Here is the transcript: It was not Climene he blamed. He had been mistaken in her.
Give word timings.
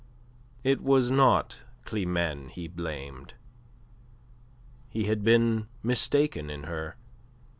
It 0.63 0.81
was 0.81 1.11
not 1.11 1.61
Climene 1.85 2.49
he 2.49 2.67
blamed. 2.67 3.35
He 4.89 5.03
had 5.03 5.23
been 5.23 5.67
mistaken 5.83 6.49
in 6.49 6.63
her. 6.63 6.95